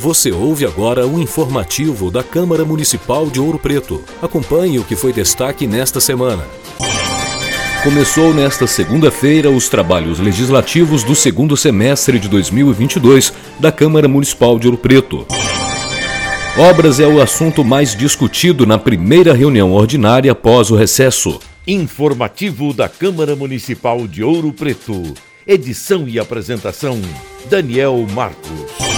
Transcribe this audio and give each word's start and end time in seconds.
Você 0.00 0.32
ouve 0.32 0.64
agora 0.64 1.06
o 1.06 1.20
informativo 1.20 2.10
da 2.10 2.22
Câmara 2.22 2.64
Municipal 2.64 3.26
de 3.26 3.38
Ouro 3.38 3.58
Preto. 3.58 4.02
Acompanhe 4.22 4.78
o 4.78 4.84
que 4.84 4.96
foi 4.96 5.12
destaque 5.12 5.66
nesta 5.66 6.00
semana. 6.00 6.42
Começou 7.82 8.32
nesta 8.32 8.66
segunda-feira 8.66 9.50
os 9.50 9.68
trabalhos 9.68 10.18
legislativos 10.18 11.04
do 11.04 11.14
segundo 11.14 11.54
semestre 11.54 12.18
de 12.18 12.30
2022 12.30 13.30
da 13.58 13.70
Câmara 13.70 14.08
Municipal 14.08 14.58
de 14.58 14.68
Ouro 14.68 14.78
Preto. 14.78 15.26
Obras 16.56 16.98
é 16.98 17.06
o 17.06 17.20
assunto 17.20 17.62
mais 17.62 17.94
discutido 17.94 18.64
na 18.64 18.78
primeira 18.78 19.34
reunião 19.34 19.70
ordinária 19.70 20.32
após 20.32 20.70
o 20.70 20.76
recesso. 20.76 21.38
Informativo 21.66 22.72
da 22.72 22.88
Câmara 22.88 23.36
Municipal 23.36 24.08
de 24.08 24.24
Ouro 24.24 24.50
Preto. 24.50 25.12
Edição 25.46 26.08
e 26.08 26.18
apresentação: 26.18 26.98
Daniel 27.50 28.06
Marcos. 28.14 28.89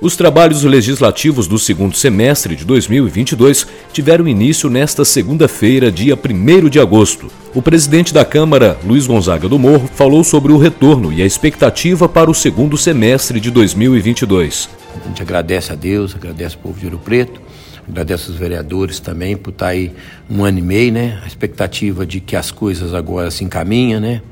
Os 0.00 0.16
trabalhos 0.16 0.64
legislativos 0.64 1.46
do 1.46 1.58
segundo 1.58 1.94
semestre 1.94 2.56
de 2.56 2.64
2022 2.64 3.66
tiveram 3.92 4.26
início 4.26 4.70
nesta 4.70 5.04
segunda-feira, 5.04 5.92
dia 5.92 6.16
1 6.16 6.70
de 6.70 6.80
agosto. 6.80 7.30
O 7.54 7.60
presidente 7.60 8.14
da 8.14 8.24
Câmara, 8.24 8.78
Luiz 8.82 9.06
Gonzaga 9.06 9.46
do 9.46 9.58
Morro, 9.58 9.90
falou 9.94 10.24
sobre 10.24 10.52
o 10.52 10.56
retorno 10.56 11.12
e 11.12 11.20
a 11.20 11.26
expectativa 11.26 12.08
para 12.08 12.30
o 12.30 12.34
segundo 12.34 12.78
semestre 12.78 13.38
de 13.38 13.50
2022. 13.50 14.70
A 15.04 15.06
gente 15.06 15.20
agradece 15.20 15.70
a 15.70 15.74
Deus, 15.74 16.16
agradece 16.16 16.54
ao 16.54 16.62
povo 16.62 16.80
de 16.80 16.86
Ouro 16.86 16.98
Preto, 16.98 17.38
agradece 17.86 18.30
aos 18.30 18.38
vereadores 18.38 19.00
também 19.00 19.36
por 19.36 19.50
estar 19.50 19.66
aí 19.66 19.92
um 20.30 20.42
ano 20.42 20.60
e 20.60 20.62
meio, 20.62 20.94
né? 20.94 21.20
A 21.22 21.26
expectativa 21.26 22.06
de 22.06 22.20
que 22.20 22.36
as 22.36 22.50
coisas 22.50 22.94
agora 22.94 23.30
se 23.30 23.44
encaminhem, 23.44 24.00
né? 24.00 24.22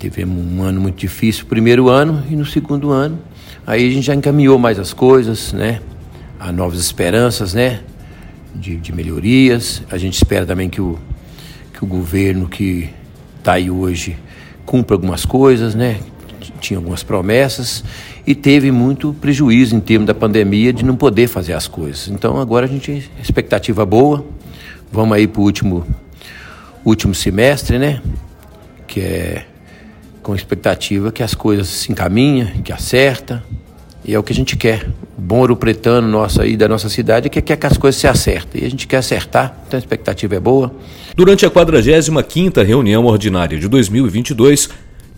Tivemos 0.00 0.36
um 0.36 0.64
ano 0.64 0.80
muito 0.80 0.96
difícil, 0.96 1.46
primeiro 1.46 1.88
ano, 1.88 2.24
e 2.28 2.34
no 2.34 2.44
segundo 2.44 2.90
ano 2.90 3.20
Aí 3.66 3.88
a 3.88 3.90
gente 3.90 4.04
já 4.04 4.14
encaminhou 4.14 4.58
mais 4.58 4.78
as 4.78 4.92
coisas, 4.92 5.54
né? 5.54 5.80
Há 6.38 6.52
novas 6.52 6.78
esperanças, 6.78 7.54
né? 7.54 7.80
De, 8.54 8.76
de 8.76 8.92
melhorias. 8.92 9.82
A 9.90 9.96
gente 9.96 10.14
espera 10.14 10.44
também 10.44 10.68
que 10.68 10.82
o, 10.82 10.98
que 11.72 11.82
o 11.82 11.86
governo 11.86 12.46
que 12.46 12.90
está 13.38 13.54
aí 13.54 13.70
hoje 13.70 14.18
cumpra 14.66 14.94
algumas 14.94 15.24
coisas, 15.24 15.74
né? 15.74 15.98
Tinha 16.60 16.76
algumas 16.78 17.02
promessas 17.02 17.82
e 18.26 18.34
teve 18.34 18.70
muito 18.70 19.14
prejuízo 19.18 19.74
em 19.74 19.80
termos 19.80 20.06
da 20.06 20.14
pandemia 20.14 20.70
de 20.70 20.84
não 20.84 20.94
poder 20.94 21.26
fazer 21.26 21.54
as 21.54 21.66
coisas. 21.66 22.08
Então 22.08 22.38
agora 22.38 22.66
a 22.66 22.68
gente 22.68 23.10
expectativa 23.22 23.86
boa. 23.86 24.26
Vamos 24.92 25.16
aí 25.16 25.26
para 25.26 25.40
o 25.40 25.44
último, 25.44 25.86
último 26.84 27.14
semestre, 27.14 27.78
né? 27.78 28.02
Que 28.86 29.00
é 29.00 29.46
com 30.22 30.34
expectativa 30.34 31.12
que 31.12 31.22
as 31.22 31.34
coisas 31.34 31.68
se 31.68 31.92
encaminhem, 31.92 32.62
que 32.62 32.72
acerta, 32.72 33.44
e 34.04 34.14
é 34.14 34.18
o 34.18 34.22
que 34.22 34.32
a 34.32 34.36
gente 34.36 34.56
quer. 34.56 34.86
O 35.16 35.20
bom 35.20 35.38
ouro 35.38 35.56
pretano 35.56 36.06
nosso 36.06 36.42
aí 36.42 36.56
da 36.56 36.68
nossa 36.68 36.88
cidade 36.88 37.26
é 37.26 37.30
que 37.30 37.40
quer 37.40 37.56
que 37.56 37.66
as 37.66 37.78
coisas 37.78 38.00
se 38.00 38.06
acertem. 38.06 38.62
E 38.62 38.66
a 38.66 38.70
gente 38.70 38.86
quer 38.86 38.98
acertar, 38.98 39.56
então 39.66 39.78
a 39.78 39.80
expectativa 39.80 40.34
é 40.34 40.40
boa. 40.40 40.72
Durante 41.16 41.46
a 41.46 41.50
45ª 41.50 42.64
reunião 42.64 43.06
ordinária 43.06 43.58
de 43.58 43.68
2022, 43.68 44.68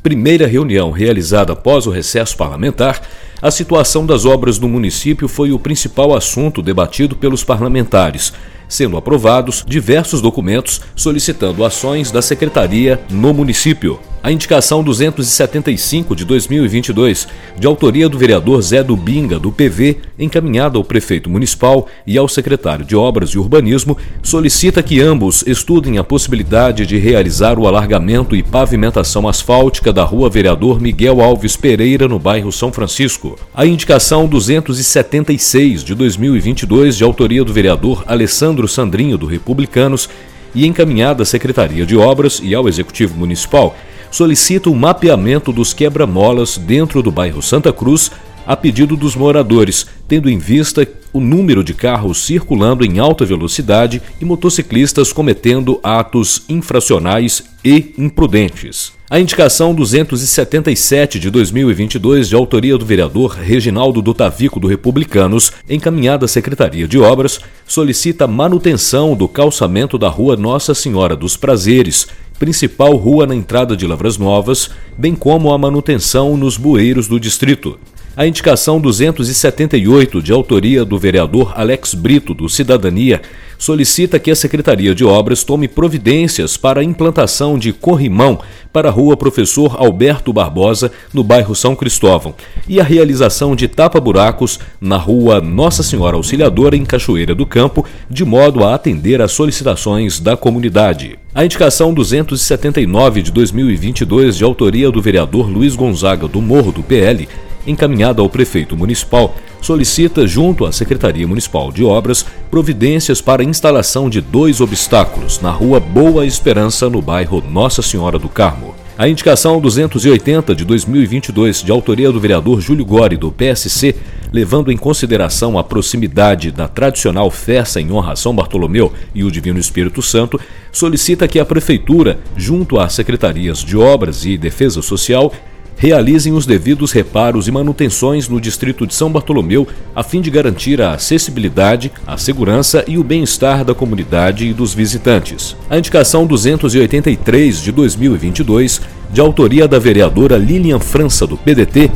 primeira 0.02 0.46
reunião 0.46 0.90
realizada 0.90 1.52
após 1.52 1.86
o 1.86 1.90
recesso 1.90 2.36
parlamentar, 2.36 3.02
a 3.42 3.50
situação 3.50 4.06
das 4.06 4.24
obras 4.24 4.58
do 4.58 4.68
município 4.68 5.26
foi 5.26 5.52
o 5.52 5.58
principal 5.58 6.14
assunto 6.14 6.62
debatido 6.62 7.16
pelos 7.16 7.42
parlamentares 7.42 8.32
sendo 8.68 8.96
aprovados 8.96 9.64
diversos 9.66 10.20
documentos 10.20 10.80
solicitando 10.94 11.64
ações 11.64 12.10
da 12.10 12.22
Secretaria 12.22 13.00
no 13.10 13.32
município. 13.32 13.98
A 14.26 14.32
indicação 14.32 14.82
275 14.82 16.16
de 16.16 16.24
2022, 16.24 17.28
de 17.56 17.64
autoria 17.64 18.08
do 18.08 18.18
vereador 18.18 18.60
Zé 18.60 18.82
Dubinga, 18.82 19.38
do 19.38 19.52
PV, 19.52 19.98
encaminhada 20.18 20.76
ao 20.76 20.82
prefeito 20.82 21.30
municipal 21.30 21.86
e 22.04 22.18
ao 22.18 22.26
secretário 22.26 22.84
de 22.84 22.96
Obras 22.96 23.30
e 23.30 23.38
Urbanismo, 23.38 23.96
solicita 24.24 24.82
que 24.82 25.00
ambos 25.00 25.44
estudem 25.46 25.98
a 25.98 26.02
possibilidade 26.02 26.86
de 26.86 26.98
realizar 26.98 27.56
o 27.56 27.68
alargamento 27.68 28.34
e 28.34 28.42
pavimentação 28.42 29.28
asfáltica 29.28 29.92
da 29.92 30.02
rua 30.02 30.28
Vereador 30.28 30.80
Miguel 30.80 31.20
Alves 31.20 31.54
Pereira, 31.54 32.08
no 32.08 32.18
bairro 32.18 32.50
São 32.50 32.72
Francisco. 32.72 33.38
A 33.54 33.64
indicação 33.64 34.26
276 34.26 35.84
de 35.84 35.94
2022, 35.94 36.96
de 36.96 37.04
autoria 37.04 37.44
do 37.44 37.52
vereador 37.52 38.02
Alessandro 38.08 38.55
Sandrinho, 38.66 39.18
do 39.18 39.26
Republicanos, 39.26 40.08
e 40.54 40.66
encaminhada 40.66 41.22
à 41.22 41.26
Secretaria 41.26 41.84
de 41.84 41.96
Obras 41.96 42.40
e 42.42 42.54
ao 42.54 42.66
Executivo 42.66 43.18
Municipal, 43.18 43.76
solicita 44.10 44.70
o 44.70 44.74
mapeamento 44.74 45.52
dos 45.52 45.74
quebra-molas 45.74 46.56
dentro 46.56 47.02
do 47.02 47.10
bairro 47.10 47.42
Santa 47.42 47.72
Cruz 47.72 48.10
a 48.46 48.56
pedido 48.56 48.96
dos 48.96 49.16
moradores, 49.16 49.86
tendo 50.06 50.30
em 50.30 50.38
vista 50.38 50.86
o 51.12 51.20
número 51.20 51.64
de 51.64 51.74
carros 51.74 52.24
circulando 52.24 52.84
em 52.84 52.98
alta 52.98 53.24
velocidade 53.24 54.00
e 54.20 54.24
motociclistas 54.24 55.12
cometendo 55.12 55.80
atos 55.82 56.42
infracionais 56.48 57.42
e 57.64 57.94
imprudentes. 57.98 58.92
A 59.08 59.20
indicação 59.20 59.72
277 59.72 61.20
de 61.20 61.30
2022, 61.30 62.28
de 62.28 62.34
autoria 62.34 62.76
do 62.76 62.84
vereador 62.84 63.30
Reginaldo 63.30 64.02
do 64.02 64.12
Tavico 64.12 64.58
do 64.58 64.66
Republicanos, 64.66 65.52
encaminhada 65.70 66.24
à 66.24 66.28
Secretaria 66.28 66.88
de 66.88 66.98
Obras, 66.98 67.40
solicita 67.64 68.26
manutenção 68.26 69.14
do 69.14 69.28
calçamento 69.28 69.96
da 69.96 70.08
Rua 70.08 70.36
Nossa 70.36 70.74
Senhora 70.74 71.14
dos 71.14 71.36
Prazeres, 71.36 72.08
principal 72.36 72.96
rua 72.96 73.26
na 73.26 73.34
entrada 73.34 73.76
de 73.76 73.86
Lavras 73.86 74.18
Novas, 74.18 74.70
bem 74.98 75.14
como 75.14 75.52
a 75.52 75.58
manutenção 75.58 76.36
nos 76.36 76.56
bueiros 76.56 77.06
do 77.06 77.20
distrito. 77.20 77.78
A 78.16 78.26
indicação 78.26 78.80
278, 78.80 80.22
de 80.22 80.32
autoria 80.32 80.86
do 80.86 80.98
vereador 80.98 81.52
Alex 81.54 81.92
Brito, 81.92 82.32
do 82.32 82.48
Cidadania, 82.48 83.20
solicita 83.58 84.18
que 84.18 84.30
a 84.30 84.34
Secretaria 84.34 84.94
de 84.94 85.04
Obras 85.04 85.44
tome 85.44 85.68
providências 85.68 86.56
para 86.56 86.80
a 86.80 86.84
implantação 86.84 87.58
de 87.58 87.74
corrimão 87.74 88.40
para 88.72 88.88
a 88.88 88.90
rua 88.90 89.18
Professor 89.18 89.76
Alberto 89.78 90.32
Barbosa, 90.32 90.90
no 91.12 91.22
bairro 91.22 91.54
São 91.54 91.76
Cristóvão, 91.76 92.34
e 92.66 92.80
a 92.80 92.84
realização 92.84 93.54
de 93.54 93.68
tapa-buracos 93.68 94.58
na 94.80 94.96
rua 94.96 95.38
Nossa 95.42 95.82
Senhora 95.82 96.16
Auxiliadora, 96.16 96.74
em 96.74 96.86
Cachoeira 96.86 97.34
do 97.34 97.44
Campo, 97.44 97.84
de 98.08 98.24
modo 98.24 98.64
a 98.64 98.74
atender 98.74 99.20
às 99.20 99.32
solicitações 99.32 100.20
da 100.20 100.38
comunidade. 100.38 101.18
A 101.34 101.44
indicação 101.44 101.92
279 101.92 103.20
de 103.20 103.30
2022, 103.30 104.38
de 104.38 104.44
autoria 104.44 104.90
do 104.90 105.02
vereador 105.02 105.50
Luiz 105.50 105.76
Gonzaga, 105.76 106.26
do 106.26 106.40
Morro 106.40 106.72
do 106.72 106.82
PL, 106.82 107.28
encaminhada 107.66 108.22
ao 108.22 108.28
prefeito 108.28 108.76
municipal, 108.76 109.34
solicita, 109.60 110.26
junto 110.26 110.64
à 110.64 110.72
Secretaria 110.72 111.26
Municipal 111.26 111.72
de 111.72 111.84
Obras, 111.84 112.24
providências 112.50 113.20
para 113.20 113.44
instalação 113.44 114.08
de 114.08 114.20
dois 114.20 114.60
obstáculos 114.60 115.40
na 115.40 115.50
rua 115.50 115.80
Boa 115.80 116.26
Esperança, 116.26 116.88
no 116.88 117.02
bairro 117.02 117.42
Nossa 117.50 117.82
Senhora 117.82 118.18
do 118.18 118.28
Carmo. 118.28 118.74
A 118.98 119.06
indicação 119.06 119.60
280 119.60 120.54
de 120.54 120.64
2022, 120.64 121.62
de 121.62 121.70
autoria 121.70 122.10
do 122.10 122.18
vereador 122.18 122.62
Júlio 122.62 122.82
Gori, 122.82 123.14
do 123.18 123.30
PSC, 123.30 123.94
levando 124.32 124.72
em 124.72 124.76
consideração 124.76 125.58
a 125.58 125.64
proximidade 125.64 126.50
da 126.50 126.66
tradicional 126.66 127.30
festa 127.30 127.78
em 127.78 127.92
honra 127.92 128.12
a 128.12 128.16
São 128.16 128.34
Bartolomeu 128.34 128.90
e 129.14 129.22
o 129.22 129.30
Divino 129.30 129.58
Espírito 129.58 130.00
Santo, 130.00 130.40
solicita 130.72 131.28
que 131.28 131.38
a 131.38 131.44
Prefeitura, 131.44 132.18
junto 132.38 132.80
às 132.80 132.94
Secretarias 132.94 133.58
de 133.58 133.76
Obras 133.76 134.24
e 134.24 134.38
Defesa 134.38 134.80
Social, 134.80 135.30
realizem 135.76 136.32
os 136.32 136.46
devidos 136.46 136.92
reparos 136.92 137.46
e 137.46 137.52
manutenções 137.52 138.28
no 138.28 138.40
distrito 138.40 138.86
de 138.86 138.94
São 138.94 139.10
Bartolomeu 139.10 139.68
a 139.94 140.02
fim 140.02 140.20
de 140.20 140.30
garantir 140.30 140.80
a 140.80 140.92
acessibilidade, 140.92 141.92
a 142.06 142.16
segurança 142.16 142.84
e 142.88 142.98
o 142.98 143.04
bem-estar 143.04 143.64
da 143.64 143.74
comunidade 143.74 144.46
e 144.46 144.54
dos 144.54 144.72
visitantes. 144.72 145.54
A 145.68 145.78
indicação 145.78 146.26
283 146.26 147.62
de 147.62 147.72
2022, 147.72 148.80
de 149.12 149.20
autoria 149.20 149.68
da 149.68 149.78
vereadora 149.78 150.36
Lilian 150.36 150.80
França 150.80 151.26
do 151.26 151.36
PDT, 151.36 151.90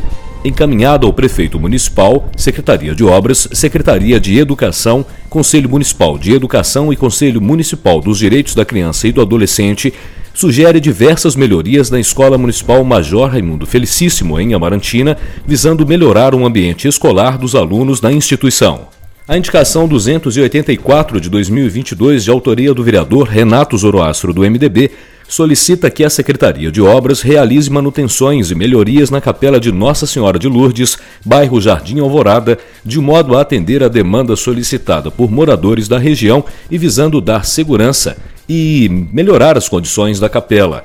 encaminhada 0.45 1.07
ao 1.07 1.13
prefeito 1.13 1.59
municipal, 1.59 2.31
Secretaria 2.37 2.95
de 2.95 3.05
Obras, 3.05 3.49
Secretaria 3.53 4.19
de 4.19 4.39
Educação, 4.39 5.05
Conselho 5.29 5.69
Municipal 5.69 6.19
de 6.19 6.33
Educação 6.33 6.93
e 6.93 6.97
Conselho 6.97 7.41
Municipal 7.41 8.01
dos 8.01 8.19
Direitos 8.19 8.55
da 8.55 8.65
Criança 8.65 9.07
e 9.07 9.13
do 9.13 9.21
Adolescente, 9.21 9.93
sugere 10.35 10.81
diversas 10.81 11.37
melhorias 11.37 11.91
na 11.91 12.01
Escola 12.01 12.39
Municipal 12.39 12.85
Major 12.85 13.31
Raimundo 13.31 13.67
Felicíssimo, 13.67 14.39
em 14.39 14.55
Amarantina, 14.55 15.17
visando 15.47 15.87
melhorar 15.87 16.35
o 16.35 16.45
ambiente 16.45 16.89
escolar 16.89 17.37
dos 17.37 17.55
alunos 17.55 18.01
da 18.01 18.13
instituição. 18.13 18.89
A 19.29 19.37
indicação 19.37 19.87
284 19.87 21.21
de 21.21 21.31
2022, 21.31 22.25
de 22.25 22.31
autoria 22.31 22.75
do 22.75 22.83
vereador 22.83 23.29
Renato 23.29 23.79
Zoroastro, 23.79 24.33
do 24.33 24.43
MDB, 24.43 24.91
solicita 25.31 25.89
que 25.89 26.03
a 26.03 26.11
Secretaria 26.11 26.73
de 26.73 26.83
Obras 26.83 27.21
realize 27.21 27.71
manutenções 27.71 28.51
e 28.51 28.55
melhorias 28.55 29.11
na 29.11 29.21
Capela 29.21 29.61
de 29.61 29.71
Nossa 29.71 30.05
Senhora 30.05 30.39
de 30.39 30.49
Lourdes, 30.49 30.99
bairro 31.25 31.61
Jardim 31.61 32.01
Alvorada, 32.01 32.59
de 32.85 32.99
modo 32.99 33.37
a 33.37 33.43
atender 33.43 33.85
a 33.85 33.89
demanda 33.89 34.35
solicitada 34.35 35.11
por 35.11 35.31
moradores 35.31 35.87
da 35.87 35.99
região 35.99 36.45
e 36.69 36.77
visando 36.77 37.21
dar 37.21 37.45
segurança 37.45 38.17
e 38.53 38.89
melhorar 39.13 39.57
as 39.57 39.69
condições 39.69 40.19
da 40.19 40.29
capela. 40.29 40.85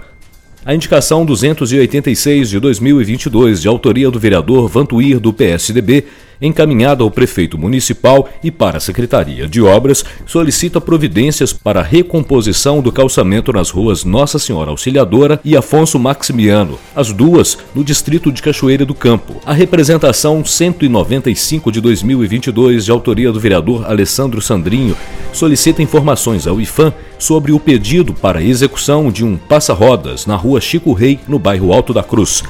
A 0.63 0.75
indicação 0.75 1.25
286 1.25 2.51
de 2.51 2.59
2022, 2.59 3.63
de 3.63 3.67
autoria 3.67 4.11
do 4.11 4.19
vereador 4.19 4.69
Vantuir 4.69 5.19
do 5.19 5.33
PSDB, 5.33 6.05
encaminhada 6.41 7.03
ao 7.03 7.11
prefeito 7.11 7.57
municipal 7.57 8.29
e 8.43 8.51
para 8.51 8.77
a 8.77 8.81
Secretaria 8.81 9.47
de 9.47 9.61
Obras, 9.61 10.03
solicita 10.25 10.81
providências 10.81 11.53
para 11.53 11.79
a 11.79 11.83
recomposição 11.83 12.81
do 12.81 12.91
calçamento 12.91 13.51
nas 13.51 13.69
ruas 13.69 14.03
Nossa 14.03 14.39
Senhora 14.39 14.71
Auxiliadora 14.71 15.39
e 15.43 15.55
Afonso 15.55 15.99
Maximiano, 15.99 16.77
as 16.95 17.11
duas 17.11 17.57
no 17.73 17.83
distrito 17.83 18.31
de 18.31 18.41
Cachoeira 18.41 18.85
do 18.85 18.93
Campo. 18.93 19.35
A 19.45 19.53
representação 19.53 20.43
195 20.43 21.71
de 21.71 21.81
2022, 21.81 22.85
de 22.85 22.91
autoria 22.91 23.31
do 23.31 23.39
vereador 23.39 23.85
Alessandro 23.85 24.41
Sandrinho, 24.41 24.95
solicita 25.31 25.81
informações 25.81 26.47
ao 26.47 26.59
IFAM 26.59 26.93
sobre 27.17 27.51
o 27.51 27.59
pedido 27.59 28.13
para 28.13 28.43
execução 28.43 29.11
de 29.11 29.23
um 29.23 29.37
passa-rodas 29.37 30.25
na 30.25 30.35
rua 30.35 30.61
Chico 30.61 30.93
Rei, 30.93 31.19
no 31.27 31.39
bairro 31.39 31.73
Alto 31.73 31.93
da 31.93 32.03
Cruz. 32.03 32.43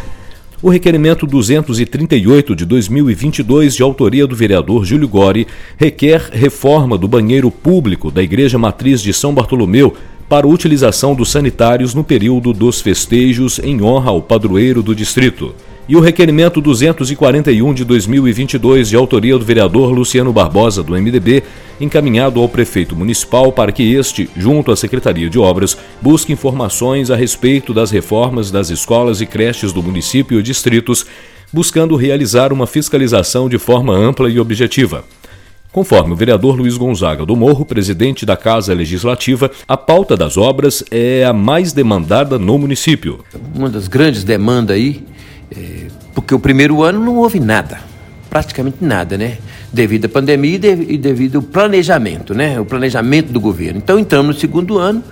O 0.65 0.69
requerimento 0.69 1.27
238 1.27 2.55
de 2.55 2.65
2022, 2.65 3.75
de 3.75 3.83
autoria 3.83 4.25
do 4.25 4.35
vereador 4.35 4.83
Júlio 4.83 5.07
Gori, 5.07 5.45
requer 5.77 6.31
reforma 6.33 6.97
do 6.97 7.07
banheiro 7.07 7.51
público 7.51 8.09
da 8.09 8.23
Igreja 8.23 8.57
Matriz 8.57 8.99
de 8.99 9.13
São 9.13 9.31
Bartolomeu 9.31 9.95
para 10.27 10.47
utilização 10.47 11.13
dos 11.13 11.31
sanitários 11.31 11.93
no 11.93 12.03
período 12.03 12.53
dos 12.53 12.81
festejos 12.81 13.59
em 13.59 13.81
honra 13.81 14.09
ao 14.09 14.21
padroeiro 14.21 14.81
do 14.81 14.95
distrito 14.95 15.53
e 15.87 15.95
o 15.95 15.99
requerimento 15.99 16.59
241 16.61 17.73
de 17.73 17.85
2022, 17.85 18.89
de 18.89 18.95
autoria 18.95 19.37
do 19.37 19.45
vereador 19.45 19.91
Luciano 19.91 20.33
Barbosa, 20.33 20.81
do 20.81 20.93
MDB, 20.93 21.43
encaminhado 21.79 22.39
ao 22.39 22.49
prefeito 22.49 22.95
municipal 22.95 23.51
para 23.51 23.71
que 23.71 23.93
este, 23.93 24.27
junto 24.35 24.71
à 24.71 24.75
Secretaria 24.75 25.29
de 25.29 25.37
Obras, 25.37 25.77
busque 26.01 26.33
informações 26.33 27.11
a 27.11 27.15
respeito 27.15 27.71
das 27.71 27.91
reformas 27.91 28.49
das 28.49 28.71
escolas 28.71 29.21
e 29.21 29.27
creches 29.27 29.71
do 29.71 29.83
município 29.83 30.39
e 30.39 30.43
distritos, 30.43 31.05
buscando 31.53 31.95
realizar 31.95 32.51
uma 32.51 32.65
fiscalização 32.65 33.47
de 33.47 33.59
forma 33.59 33.93
ampla 33.95 34.27
e 34.27 34.39
objetiva. 34.39 35.03
Conforme 35.75 36.13
o 36.13 36.15
vereador 36.15 36.55
Luiz 36.55 36.77
Gonzaga 36.77 37.25
do 37.25 37.35
Morro, 37.35 37.65
presidente 37.65 38.25
da 38.25 38.37
Casa 38.37 38.73
Legislativa, 38.73 39.51
a 39.67 39.75
pauta 39.75 40.15
das 40.15 40.37
obras 40.37 40.81
é 40.89 41.25
a 41.25 41.33
mais 41.33 41.73
demandada 41.73 42.39
no 42.39 42.57
município. 42.57 43.19
Uma 43.53 43.69
das 43.69 43.89
grandes 43.89 44.23
demandas 44.23 44.77
aí 44.77 45.03
é, 45.51 45.87
porque 46.13 46.33
o 46.33 46.39
primeiro 46.39 46.81
ano 46.81 47.03
não 47.03 47.17
houve 47.17 47.41
nada, 47.41 47.81
praticamente 48.29 48.77
nada, 48.79 49.17
né? 49.17 49.37
Devido 49.73 50.05
à 50.05 50.07
pandemia 50.07 50.55
e 50.55 50.97
devido 50.97 51.39
ao 51.39 51.41
planejamento, 51.41 52.33
né? 52.33 52.57
O 52.57 52.63
planejamento 52.63 53.33
do 53.33 53.41
governo. 53.41 53.77
Então 53.77 53.99
entramos 53.99 54.35
no 54.35 54.39
segundo 54.39 54.77
ano 54.77 55.03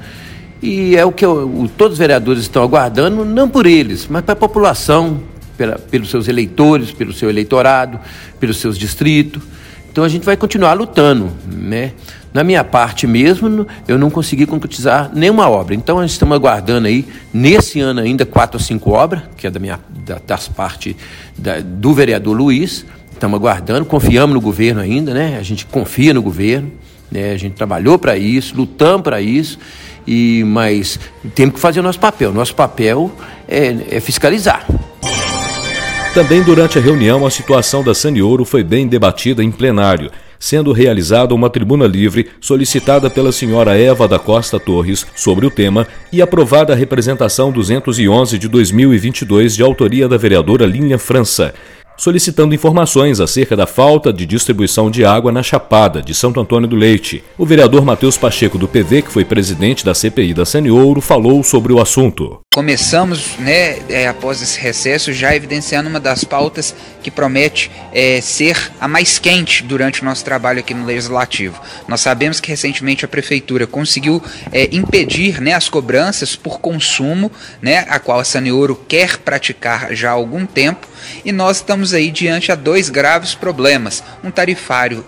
e 0.61 0.95
é 0.95 1.03
o 1.03 1.11
que 1.11 1.25
eu, 1.25 1.69
todos 1.75 1.95
os 1.95 1.99
vereadores 1.99 2.43
estão 2.43 2.63
aguardando, 2.63 3.25
não 3.25 3.49
por 3.49 3.65
eles, 3.65 4.07
mas 4.09 4.23
para 4.23 4.31
a 4.31 4.37
população, 4.37 5.19
pela, 5.57 5.77
pelos 5.77 6.09
seus 6.09 6.29
eleitores, 6.29 6.89
pelo 6.89 7.11
seu 7.11 7.29
eleitorado, 7.29 7.99
pelos 8.39 8.55
seus 8.59 8.77
distritos. 8.77 9.43
Então 9.93 10.03
a 10.03 10.09
gente 10.09 10.25
vai 10.25 10.35
continuar 10.35 10.73
lutando, 10.73 11.31
né? 11.45 11.91
Na 12.33 12.43
minha 12.43 12.63
parte 12.63 13.05
mesmo, 13.05 13.67
eu 13.87 13.95
não 13.95 14.09
consegui 14.09 14.47
concretizar 14.47 15.11
nenhuma 15.13 15.47
obra. 15.47 15.75
Então, 15.75 15.97
nós 15.97 16.09
estamos 16.09 16.35
aguardando 16.35 16.87
aí, 16.87 17.05
nesse 17.31 17.79
ano 17.79 17.99
ainda, 17.99 18.25
quatro 18.25 18.57
ou 18.57 18.63
cinco 18.63 18.89
obras, 18.89 19.21
que 19.37 19.45
é 19.45 19.51
da 19.51 19.59
minha, 19.59 19.79
da, 20.03 20.19
das 20.25 20.47
partes 20.47 20.95
da, 21.37 21.59
do 21.59 21.93
vereador 21.93 22.35
Luiz. 22.35 22.87
Estamos 23.11 23.39
aguardando, 23.39 23.85
confiamos 23.85 24.33
no 24.33 24.41
governo 24.41 24.81
ainda, 24.81 25.13
né? 25.13 25.37
A 25.39 25.43
gente 25.43 25.63
confia 25.67 26.11
no 26.11 26.23
governo, 26.23 26.71
né? 27.11 27.29
A 27.29 27.37
gente 27.37 27.53
trabalhou 27.53 27.99
para 27.99 28.17
isso, 28.17 28.57
lutamos 28.57 29.03
para 29.03 29.21
isso, 29.21 29.59
e 30.07 30.43
mas 30.47 30.99
temos 31.35 31.53
que 31.53 31.59
fazer 31.59 31.81
o 31.81 31.83
nosso 31.83 31.99
papel. 31.99 32.33
Nosso 32.33 32.55
papel 32.55 33.11
é, 33.47 33.97
é 33.97 33.99
fiscalizar. 33.99 34.65
Também 36.13 36.43
durante 36.43 36.77
a 36.77 36.81
reunião, 36.81 37.25
a 37.25 37.29
situação 37.29 37.83
da 37.83 37.93
Saniouro 37.93 38.45
foi 38.45 38.63
bem 38.63 38.87
debatida 38.87 39.43
em 39.43 39.51
plenário 39.51 40.11
sendo 40.43 40.73
realizada 40.73 41.33
uma 41.33 41.49
tribuna 41.49 41.87
livre 41.87 42.27
solicitada 42.41 43.09
pela 43.09 43.31
senhora 43.31 43.79
Eva 43.79 44.09
da 44.09 44.19
Costa 44.19 44.59
Torres 44.59 45.07
sobre 45.15 45.45
o 45.45 45.49
tema 45.49 45.87
e 46.11 46.21
aprovada 46.21 46.73
a 46.73 46.75
representação 46.75 47.49
211 47.49 48.37
de 48.37 48.49
2022 48.49 49.55
de 49.55 49.63
autoria 49.63 50.05
da 50.05 50.17
vereadora 50.17 50.65
Linha 50.65 50.99
França, 50.99 51.53
solicitando 51.97 52.53
informações 52.53 53.21
acerca 53.21 53.55
da 53.55 53.65
falta 53.65 54.11
de 54.11 54.25
distribuição 54.25 54.91
de 54.91 55.05
água 55.05 55.31
na 55.31 55.41
Chapada 55.41 56.01
de 56.01 56.13
Santo 56.13 56.41
Antônio 56.41 56.67
do 56.67 56.75
Leite. 56.75 57.23
O 57.37 57.45
vereador 57.45 57.85
Matheus 57.85 58.17
Pacheco 58.17 58.57
do 58.57 58.67
PV, 58.67 59.03
que 59.03 59.13
foi 59.13 59.23
presidente 59.23 59.85
da 59.85 59.93
CPI 59.93 60.33
da 60.33 60.43
Saniouro, 60.43 60.99
falou 60.99 61.41
sobre 61.41 61.71
o 61.71 61.79
assunto. 61.79 62.42
Começamos, 62.53 63.35
né, 63.39 63.79
é, 63.89 64.07
após 64.07 64.39
esse 64.39 64.59
recesso, 64.59 65.11
já 65.11 65.35
evidenciando 65.35 65.89
uma 65.89 65.99
das 65.99 66.23
pautas 66.23 66.75
que 67.01 67.09
promete 67.09 67.71
é, 67.91 68.21
ser 68.21 68.71
a 68.79 68.87
mais 68.87 69.17
quente 69.17 69.63
durante 69.63 70.03
o 70.03 70.05
nosso 70.05 70.23
trabalho 70.23 70.59
aqui 70.59 70.71
no 70.71 70.85
Legislativo. 70.85 71.59
Nós 71.87 72.01
sabemos 72.01 72.39
que 72.39 72.49
recentemente 72.49 73.03
a 73.03 73.07
Prefeitura 73.07 73.65
conseguiu 73.65 74.21
é, 74.51 74.69
impedir 74.71 75.41
né, 75.41 75.53
as 75.53 75.67
cobranças 75.67 76.35
por 76.35 76.59
consumo, 76.59 77.31
né, 77.59 77.87
a 77.89 77.97
qual 77.97 78.19
a 78.19 78.23
Saniouro 78.23 78.75
quer 78.87 79.17
praticar 79.17 79.91
já 79.95 80.11
há 80.11 80.13
algum 80.13 80.45
tempo, 80.45 80.87
e 81.25 81.31
nós 81.31 81.57
estamos 81.57 81.91
aí 81.91 82.11
diante 82.11 82.51
a 82.51 82.55
dois 82.55 82.87
graves 82.87 83.33
problemas: 83.33 84.03
um 84.23 84.29
tarifário 84.29 85.03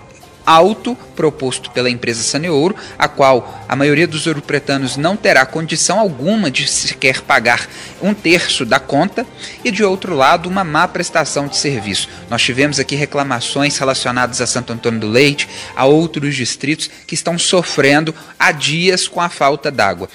alto 0.46 0.96
proposto 1.16 1.72
pela 1.72 1.90
empresa 1.90 2.22
Saneouro, 2.22 2.76
a 2.98 3.08
qual 3.08 3.66
a 3.68 3.76
maioria 3.76 4.08
dos 4.08 4.26
europretanos 4.26 4.98
não 4.98 5.16
terá 5.16 5.46
condição 5.46 6.00
alguma 6.00 6.52
de 6.52 6.68
sequer 6.68 7.22
pagar 7.22 7.68
um 8.02 8.14
terço 8.14 8.66
da 8.66 8.80
conta, 8.80 9.26
e 9.64 9.72
de 9.72 9.84
outro 9.84 10.16
lado, 10.16 10.48
uma 10.48 10.64
má 10.64 10.88
prestação 10.88 11.48
de 11.48 11.58
serviço. 11.58 12.10
Nós 12.30 12.42
tivemos 12.42 12.80
aqui 12.80 12.96
reclamações 12.96 13.78
relacionadas 13.78 14.42
a 14.42 14.48
Santo 14.48 14.74
Antônio 14.74 15.00
do 15.00 15.08
Leite, 15.08 15.48
a 15.76 15.86
outros 15.86 16.36
distritos 16.36 16.90
que 17.08 17.16
estão 17.16 17.38
sofrendo 17.40 18.14
há 18.40 18.52
dias 18.52 19.08
com 19.08 19.22
a 19.22 19.30
falta 19.30 19.72
d'água. 19.72 20.10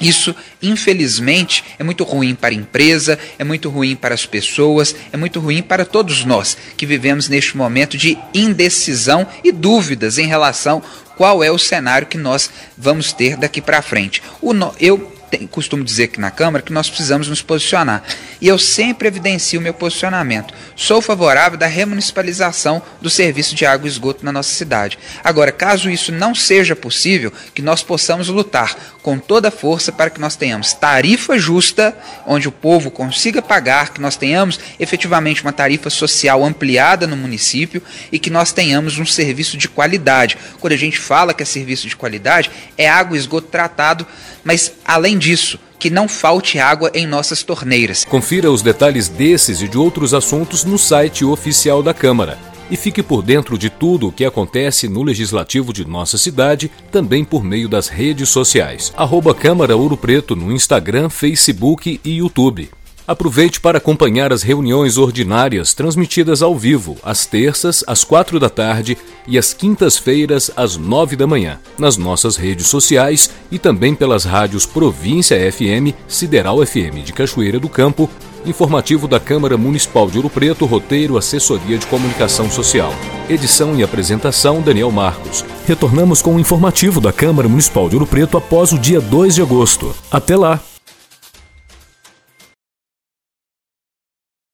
Isso, 0.00 0.34
infelizmente, 0.62 1.62
é 1.78 1.84
muito 1.84 2.04
ruim 2.04 2.34
para 2.34 2.50
a 2.50 2.56
empresa, 2.56 3.18
é 3.38 3.44
muito 3.44 3.68
ruim 3.68 3.94
para 3.94 4.14
as 4.14 4.24
pessoas, 4.24 4.96
é 5.12 5.16
muito 5.16 5.38
ruim 5.40 5.62
para 5.62 5.84
todos 5.84 6.24
nós 6.24 6.56
que 6.76 6.86
vivemos 6.86 7.28
neste 7.28 7.56
momento 7.56 7.98
de 7.98 8.16
indecisão 8.32 9.26
e 9.44 9.52
dúvidas 9.52 10.16
em 10.16 10.26
relação 10.26 10.82
qual 11.16 11.44
é 11.44 11.50
o 11.50 11.58
cenário 11.58 12.06
que 12.06 12.16
nós 12.16 12.50
vamos 12.78 13.12
ter 13.12 13.36
daqui 13.36 13.60
para 13.60 13.82
frente. 13.82 14.22
O 14.40 14.54
no, 14.54 14.74
eu 14.80 15.19
tem, 15.30 15.46
costumo 15.46 15.84
dizer 15.84 16.04
aqui 16.04 16.20
na 16.20 16.30
Câmara 16.30 16.62
que 16.62 16.72
nós 16.72 16.88
precisamos 16.88 17.28
nos 17.28 17.40
posicionar. 17.40 18.02
E 18.40 18.48
eu 18.48 18.58
sempre 18.58 19.06
evidencio 19.06 19.60
o 19.60 19.62
meu 19.62 19.72
posicionamento. 19.72 20.52
Sou 20.74 21.00
favorável 21.00 21.56
da 21.56 21.66
remunicipalização 21.66 22.82
do 23.00 23.08
serviço 23.08 23.54
de 23.54 23.64
água 23.64 23.86
e 23.86 23.90
esgoto 23.90 24.24
na 24.24 24.32
nossa 24.32 24.50
cidade. 24.50 24.98
Agora, 25.22 25.52
caso 25.52 25.88
isso 25.88 26.10
não 26.10 26.34
seja 26.34 26.74
possível, 26.74 27.32
que 27.54 27.62
nós 27.62 27.82
possamos 27.82 28.28
lutar 28.28 28.76
com 29.02 29.18
toda 29.18 29.48
a 29.48 29.52
força 29.52 29.92
para 29.92 30.10
que 30.10 30.20
nós 30.20 30.36
tenhamos 30.36 30.72
tarifa 30.72 31.38
justa, 31.38 31.96
onde 32.26 32.48
o 32.48 32.52
povo 32.52 32.90
consiga 32.90 33.40
pagar, 33.40 33.92
que 33.92 34.00
nós 34.00 34.16
tenhamos 34.16 34.58
efetivamente 34.78 35.42
uma 35.42 35.52
tarifa 35.52 35.88
social 35.88 36.44
ampliada 36.44 37.06
no 37.06 37.16
município 37.16 37.82
e 38.10 38.18
que 38.18 38.30
nós 38.30 38.52
tenhamos 38.52 38.98
um 38.98 39.06
serviço 39.06 39.56
de 39.56 39.68
qualidade. 39.68 40.36
Quando 40.58 40.72
a 40.72 40.76
gente 40.76 40.98
fala 40.98 41.32
que 41.32 41.42
é 41.42 41.46
serviço 41.46 41.88
de 41.88 41.96
qualidade, 41.96 42.50
é 42.76 42.88
água 42.88 43.16
e 43.16 43.20
esgoto 43.20 43.48
tratado, 43.48 44.06
mas 44.42 44.72
além 44.84 45.18
disso, 45.20 45.60
que 45.78 45.88
não 45.88 46.08
falte 46.08 46.58
água 46.58 46.90
em 46.92 47.06
nossas 47.06 47.44
torneiras. 47.44 48.04
Confira 48.04 48.50
os 48.50 48.62
detalhes 48.62 49.08
desses 49.08 49.62
e 49.62 49.68
de 49.68 49.78
outros 49.78 50.12
assuntos 50.12 50.64
no 50.64 50.76
site 50.76 51.24
oficial 51.24 51.82
da 51.82 51.94
Câmara. 51.94 52.36
E 52.70 52.76
fique 52.76 53.02
por 53.02 53.22
dentro 53.22 53.58
de 53.58 53.68
tudo 53.68 54.08
o 54.08 54.12
que 54.12 54.24
acontece 54.24 54.88
no 54.88 55.02
Legislativo 55.02 55.72
de 55.72 55.84
nossa 55.84 56.16
cidade, 56.16 56.70
também 56.90 57.24
por 57.24 57.44
meio 57.44 57.68
das 57.68 57.88
redes 57.88 58.28
sociais. 58.28 58.92
Arroba 58.96 59.34
Câmara 59.34 59.76
Ouro 59.76 59.96
Preto 59.96 60.34
no 60.34 60.52
Instagram, 60.52 61.08
Facebook 61.08 62.00
e 62.04 62.10
YouTube. 62.18 62.70
Aproveite 63.10 63.60
para 63.60 63.78
acompanhar 63.78 64.32
as 64.32 64.44
reuniões 64.44 64.96
ordinárias 64.96 65.74
transmitidas 65.74 66.42
ao 66.42 66.56
vivo, 66.56 66.96
às 67.02 67.26
terças, 67.26 67.82
às 67.84 68.04
quatro 68.04 68.38
da 68.38 68.48
tarde 68.48 68.96
e 69.26 69.36
às 69.36 69.52
quintas-feiras, 69.52 70.48
às 70.56 70.76
nove 70.76 71.16
da 71.16 71.26
manhã, 71.26 71.58
nas 71.76 71.96
nossas 71.96 72.36
redes 72.36 72.68
sociais 72.68 73.28
e 73.50 73.58
também 73.58 73.96
pelas 73.96 74.24
rádios 74.24 74.64
Província 74.64 75.36
FM, 75.50 75.92
Sideral 76.06 76.64
FM 76.64 77.02
de 77.04 77.12
Cachoeira 77.12 77.58
do 77.58 77.68
Campo, 77.68 78.08
Informativo 78.46 79.08
da 79.08 79.18
Câmara 79.18 79.56
Municipal 79.56 80.08
de 80.08 80.16
Ouro 80.16 80.30
Preto, 80.30 80.64
roteiro 80.64 81.18
Assessoria 81.18 81.78
de 81.78 81.86
Comunicação 81.86 82.48
Social. 82.48 82.94
Edição 83.28 83.74
e 83.74 83.82
apresentação 83.82 84.62
Daniel 84.62 84.92
Marcos. 84.92 85.44
Retornamos 85.66 86.22
com 86.22 86.36
o 86.36 86.40
informativo 86.40 87.00
da 87.00 87.12
Câmara 87.12 87.48
Municipal 87.48 87.88
de 87.88 87.96
Ouro 87.96 88.06
Preto 88.06 88.38
após 88.38 88.70
o 88.70 88.78
dia 88.78 89.00
2 89.00 89.34
de 89.34 89.42
agosto. 89.42 89.92
Até 90.12 90.36
lá! 90.36 90.60